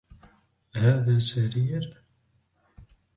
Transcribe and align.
هذا 0.75 1.19
سرير. 1.19 2.01